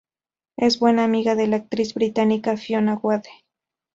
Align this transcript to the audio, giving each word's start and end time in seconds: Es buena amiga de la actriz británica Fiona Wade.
Es 0.57 0.79
buena 0.79 1.03
amiga 1.03 1.35
de 1.35 1.45
la 1.45 1.57
actriz 1.57 1.93
británica 1.93 2.57
Fiona 2.57 2.95
Wade. 2.95 3.29